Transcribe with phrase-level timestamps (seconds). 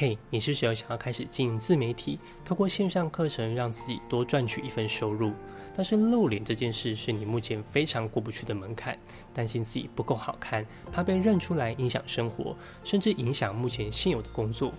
[0.00, 5.34] 嘿，你是不是有想要开始经营自媒体，透过线上课程让自己多赚取一份收入？
[5.76, 8.98] 但是露脸这件事是你目前非常过不去的门槛，
[9.34, 14.72] 担心自己不够好看，怕被认出来影响生活，甚至影响目前现有的工作。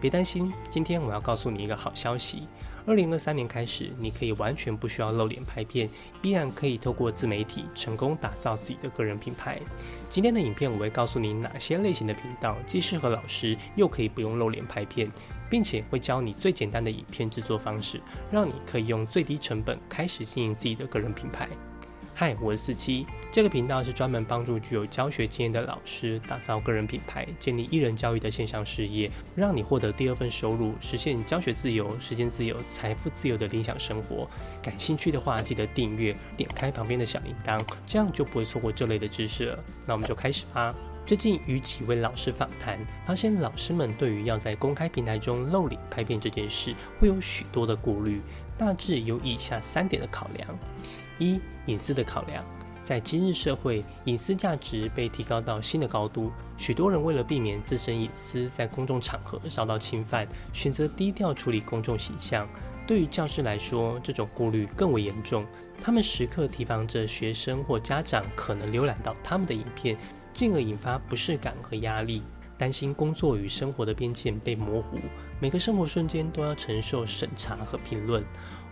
[0.00, 2.44] 别担心，今天我要告诉你一个好消息。
[2.86, 5.88] 二零二三年开始，你可以完全不需要露脸拍片，
[6.22, 9.60] 依然可以透过自媒体成功打造自己的个人品牌。
[10.08, 15.10] 今天的影片我会告诉你哪些类型的频道既适合老师，又可以不用露脸拍片，
[15.48, 18.00] 并且会教你最简单的影片制作方式，
[18.30, 21.48] 让你可以用最低成本开始经营自己的个人品牌。
[22.20, 23.06] 嗨，我是四七。
[23.32, 34.28] 这个频道是专门帮助具有教学经验的老师打造个人品牌、建立艺人教育的线上事业，让你获得第二份收入，实现教学自由、时间自由、财富自由的理想生活。
[34.62, 39.64] 感兴趣的话，记得订阅，点开旁边的小铃铛，这样就不会错过这类的知识了。
[39.88, 40.74] 那我们就开始吧。
[41.06, 48.20] 最近与几位老师访谈，发现老师们对于要在公开平台中露脸拍片这件事，会有许多的顾虑，
[48.60, 50.58] 大致有以下三点的考量。
[51.18, 52.44] 一、隐私的考量，
[52.82, 56.30] 在今日社会，隐私价值被提高到新的高度。
[56.58, 62.46] 许多人为了避免自身隐私在公众场合遭到侵犯，选择低调处理公众形象。
[62.86, 65.46] 对于教师来说，这种顾虑更为严重。
[65.80, 69.96] 他们时刻提防着学生或家长可能浏览到他们的影片，
[70.34, 72.22] 进而引发不适感和压力。
[72.60, 74.98] 担心工作与生活的边界被模糊，
[75.40, 78.22] 每个生活瞬间都要承受审查和评论。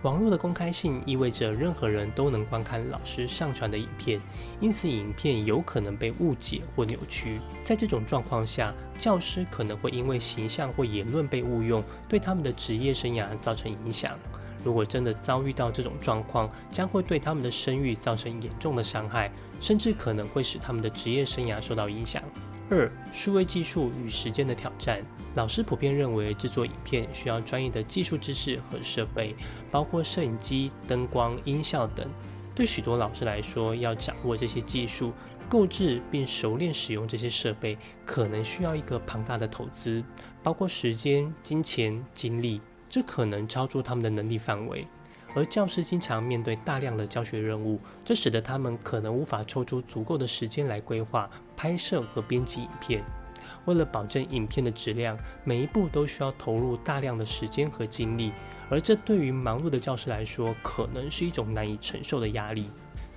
[0.03, 4.20] 网络的公开性意味着任何人都能观看老师上传的影片，
[4.61, 7.41] 因此影片有可能被误解或扭曲。
[7.64, 14.19] 在这种状况下，教师可能会因为形象或言论被误用，对他们的职业生涯造成影响。
[14.62, 22.22] 如果真的遭遇到这种状况，将会对他们的声誉造成严重的伤害，甚至可能会使他们的职业生涯受到影响。
[22.70, 25.02] 二、数位技术与时间的挑战。
[25.34, 29.34] 老师普遍认为，制作影片需要专业的技术知识和设备，
[29.70, 32.06] 包括摄影机、灯光、音效等。
[32.55, 35.12] 对许多老师来说，要掌握这些技术、
[35.48, 40.03] 购置并熟练使用这些设备，可能需要一个庞大的投资，
[40.43, 44.87] 包括时间、金钱、精力，这可能超出他们的能力范围。
[45.38, 53.04] 而教师经常面对大量的教学任务，这使得他们可能无法抽出足够的时间来规划、拍摄和编辑影片。
[53.65, 58.32] 为了保证影片的质量，每一步都需要投入大量的时间和精力，
[58.69, 62.69] 而这对于忙碌的教师来说，可能是一种难以承受的压力。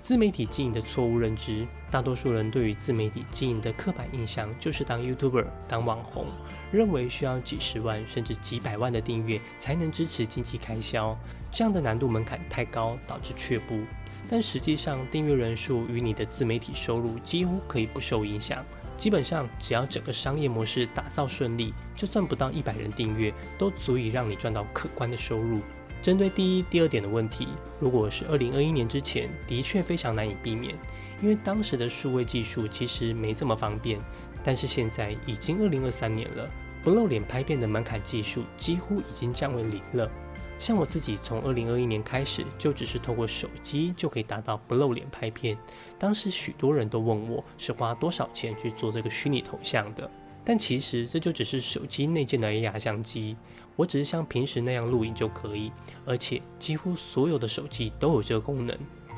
[0.02, 6.26] 自媒体经营的错误认知，大多数人对于自媒体经营的刻板印象就是当 YouTuber、当网红，
[6.72, 11.16] 认为需要几十万甚至几百万的订阅才能支持经济开销，
[11.52, 13.80] 这样的难度门槛太高，导致却步。
[14.28, 18.66] 但实际上，订阅人数与你的自媒体收入几乎可以不受影响。
[18.98, 25.60] 基本上，只要整个商业模式打造顺利，就算不到一百人订阅，都足以让你赚到可观的收入。
[26.02, 30.76] 针对第一、第二点的问题，如果是二零二一年之前，的确非常难以避免，
[31.22, 34.00] 因为当时的数位技术其实没这么方便。
[34.44, 36.50] 但是现在已经二零二三年了，
[36.84, 40.10] 不露脸拍片的门槛技术几乎已经降为零了。
[40.58, 45.56] 像我自己从二零二一年开始，就只是透过手机就可以达到不露脸拍片。
[46.00, 50.10] 当时许多人都问我是花多少钱去做这个虚拟头像的。
[50.44, 53.36] 但其实这就只是手机内建的 AR 相机，
[53.76, 55.72] 我只是像平时那样录影就可以，
[56.06, 58.78] 而且几乎所有的手机都有这个功能。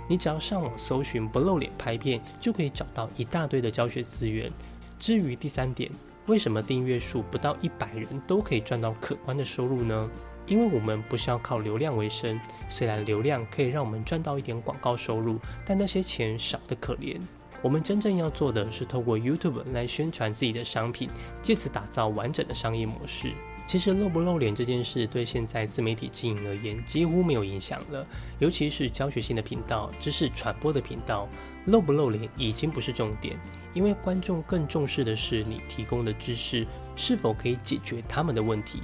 [0.09, 4.51] 你只要上网搜寻不露脸拍片，就可以找到一大堆的教学资源。
[5.00, 5.89] 至于第三点，
[6.25, 10.09] 为什么订阅数不到一百人都可以赚到可观的收入呢？
[10.45, 17.17] 因为我们不是要靠流量为生，虽然流量可以让我们赚到一点广告收入，但那些钱少得可怜。
[17.63, 21.09] 我们真正要做的是透过 YouTube 来宣传自己的商品，
[21.41, 23.31] 借此打造完整的商业模式。
[23.66, 28.06] 其实露不露脸这件事对现在自媒体经营而言几乎没有影响了，
[28.38, 31.29] 尤其是教学性的频道、知识传播的频道，
[31.68, 33.40] 露不露脸已经不是重点，
[33.73, 38.81] 因为观众更重视的是你提供的知识是否可以解决他们的问题。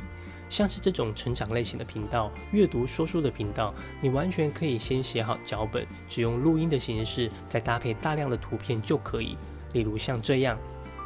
[0.50, 9.38] 像是这种成长类型的频道、阅读说书的频道，你完全可以先写好脚本，只用录音的形式，再搭配大量的图片就可以。
[9.74, 10.58] 例如像这样：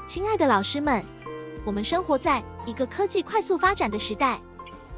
[0.07, 1.03] 亲爱的老师们，
[1.65, 4.39] 我们生活在一个科技快速发展的时代，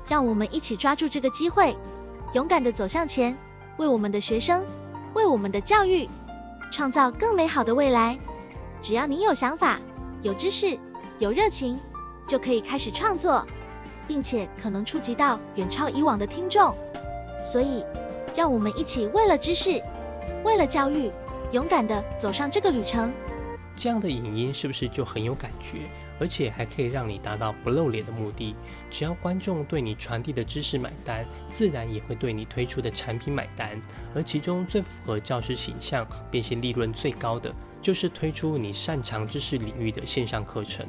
[0.08, 1.76] 让我们一起抓住这个机会，
[2.34, 3.36] 勇敢地走向前，
[3.78, 4.64] 为我们的学生、
[5.16, 6.08] 为我们的教育，
[6.72, 8.20] 创造更美好的未来。
[8.82, 9.80] 只要你有想法、
[10.22, 10.78] 有知识、
[11.18, 11.80] 有热情，
[12.28, 13.44] 就可以开始创作。
[14.08, 16.76] 并且可能触及到远超以往的听众，
[17.44, 17.84] 所以
[18.36, 19.82] 让我们一起为了知识，
[20.44, 21.12] 为了教育，
[21.52, 23.14] 勇敢的走上这个旅程。
[23.76, 25.80] 这样的影音是不是就很有感觉？
[26.18, 28.56] 而且还可以让你达到不露脸的目的。
[28.90, 33.82] 只要观众对你传递的知识买单，自然也会对你推出的产品买单。
[34.16, 40.86] 而其中最符合教师形象、变现利润最高的，就是推出你擅长知识领域的线上课程。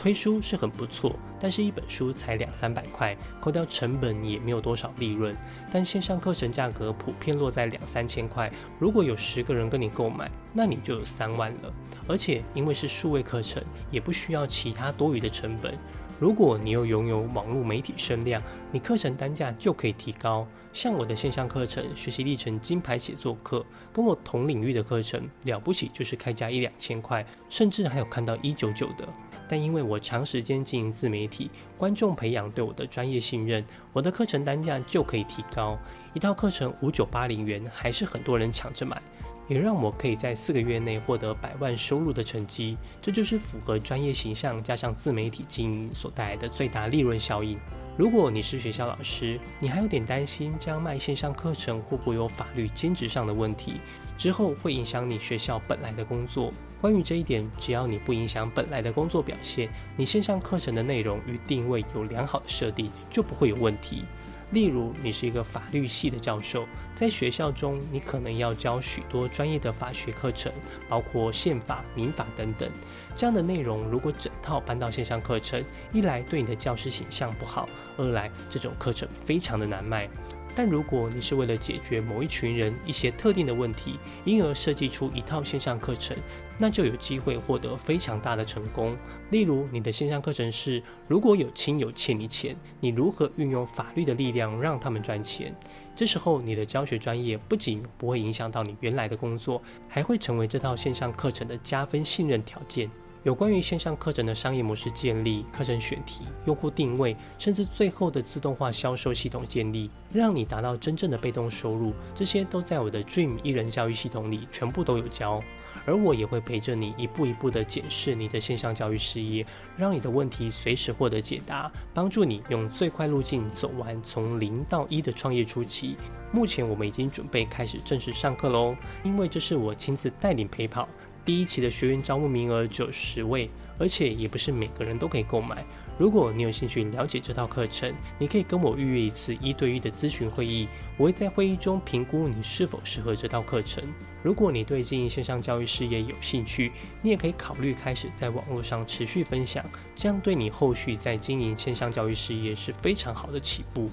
[0.00, 5.36] 推书是很不错，但是一本书才两三百块，扣掉成本也没有多少利润。
[5.70, 11.70] 但线上课程价格普遍落在两三千块，如果有十个人跟你购买，那你就有三万了。
[12.08, 15.76] 而且因为是数位课程，也不需要其他多余的成本。
[16.18, 18.42] 如果你又拥有网络媒体声量，
[18.72, 20.48] 你课程单价就可以提高。
[20.72, 23.62] 像我的线上课程学习历程金牌写作课，
[23.92, 29.06] 跟我同领域的课程了不起就是开价一两千块，甚至还有看到一九九的。
[29.50, 35.76] 但因为我长时间经营自媒体，观众培养对我的专业信任，我的课程单价就可以提高。
[36.14, 39.02] 一套课程五九八零元，还是很多人抢着买，
[39.48, 42.78] 也让我可以在四个月内获得百万收入的成绩。
[43.02, 47.58] 这就是符合专业形象加上自媒体经营所带来的最大利润效应。
[47.98, 53.80] 如果你是学校老师，你还有点担心这样卖线上课程会不会有法律兼职上的问题，
[54.16, 56.52] 之后会影响你学校本来的工作。
[56.80, 64.04] 关于这一点，只要你不影响本来的工作表现，你线上课程的内容与定位有良好的设定，就不会有问题。
[64.52, 70.52] 例如，你是一个法律系的教授，在学校中，你可能要教许多专业的法学课程，
[70.88, 72.68] 包括宪法、民法等等。
[73.14, 75.62] 这样的内容如果整套搬到线上课程，
[75.92, 80.08] 一来对你的教师形象不好，二来这种课程非常的难卖。
[80.54, 86.16] 但如果你是为了解决某一群人一些特定的问题，因而设计出一套线上课程，
[86.58, 88.96] 那就有机会获得非常大的成功。
[89.30, 95.54] 例如，你的线上课程是：如果有亲友欠你钱，你如何运用法律的力量让他们赚钱？
[95.94, 102.90] 这时候，你的教学专业不仅不会影响到你原来的工作，还会成为这套线上课程的加分信任条件。
[103.22, 115.42] 有关于线上课程的商业模式建立、课程选题、用户定位，甚至最后的自动化销售系统建立，让你达到真正的被动收入，这些都在我的 Dream 一人教育系统里全部都有教。
[115.86, 119.44] 而我也会陪着你一步一步的检视你的线上教育事业，
[119.76, 125.96] 让你的问题随时获得解答，帮助你用最快路径走完从零到一的创业初期。
[126.32, 130.88] 目前我们已经准备开始正式上课喽，因为这是我亲自带领陪跑。
[131.24, 135.64] 第一期的学员招募名额只有十位，而且也不是每个人都可以购买。
[135.98, 143.84] 如果你有兴趣了解这套课程，你可以跟我预约一次一对一的咨询会议，我会在会议中评估你是否适合这套课程。
[144.22, 146.72] 如果你对经营线上教育事业有兴趣，
[147.02, 149.62] 你也可以考虑开始在网络上持续分享，
[149.94, 153.90] 这样对你后续在经营线上教育事业是非常好的起步。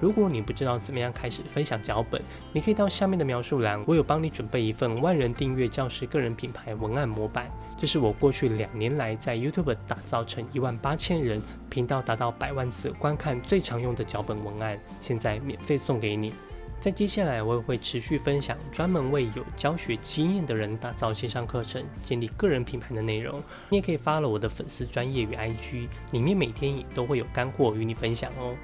[0.00, 2.20] 如果你不知道怎么样开始分享脚本，
[2.52, 7.50] 你可以到下面的描述栏，我有帮你准备一份万人订阅教师个人品牌文案模板。
[7.76, 16.32] 这是我过去两年来在 YouTube 打造成一万八千人频道达到百万次观看最常用的脚本文案，现在免费送给你。
[16.78, 23.38] 在接下来，我也会持续分享专门为有教学经验的人打造线上课程、建立个人品牌的内容。
[23.68, 28.56] 你也可以发了我的粉丝专业与 IG，里面每天也都会有干货与你分享哦。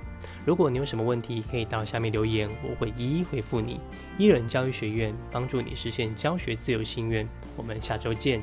[0.44, 3.80] 如果你有什么问题，可以到下面留言，我会一一回复你。
[4.18, 8.42] 伊人教育学院帮助你实现教学自由心愿，我们下周见。